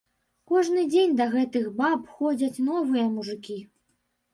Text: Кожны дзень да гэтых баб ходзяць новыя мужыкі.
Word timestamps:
Кожны 0.53 0.85
дзень 0.93 1.13
да 1.21 1.29
гэтых 1.35 1.69
баб 1.83 2.11
ходзяць 2.17 2.63
новыя 2.75 3.09
мужыкі. 3.17 3.65